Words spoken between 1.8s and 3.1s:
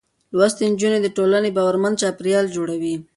چاپېريال جوړوي.